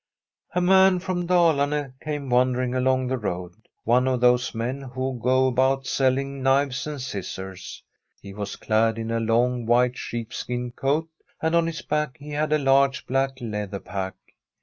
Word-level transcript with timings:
A 0.55 0.61
man 0.61 0.97
from 0.97 1.27
Dalarne 1.27 1.93
came 2.03 2.31
wandering 2.31 2.73
along 2.73 3.05
the 3.05 3.19
road— 3.19 3.53
one 3.93 4.07
of 4.07 4.19
those 4.19 4.55
men 4.55 4.81
who 4.81 5.19
go 5.21 5.45
about 5.45 5.85
sell 5.85 6.17
ing 6.17 6.41
knives 6.41 6.87
and 6.87 6.99
scissors. 6.99 7.83
He 8.19 8.33
was 8.33 8.55
clad 8.55 8.97
in 8.97 9.11
a 9.11 9.19
long, 9.19 9.67
white 9.67 9.99
sheep 9.99 10.33
skin 10.33 10.71
coat, 10.71 11.07
and 11.39 11.53
on 11.53 11.67
his 11.67 11.83
back 11.83 12.17
he 12.17 12.31
had 12.31 12.51
a 12.51 12.57
large 12.57 13.05
black 13.05 13.33
leather 13.41 13.79
pack. 13.79 14.15